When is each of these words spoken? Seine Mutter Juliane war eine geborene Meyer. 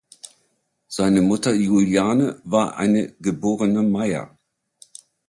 Seine 0.87 1.21
Mutter 1.21 1.53
Juliane 1.53 2.41
war 2.43 2.77
eine 2.77 3.11
geborene 3.19 3.83
Meyer. 3.83 4.35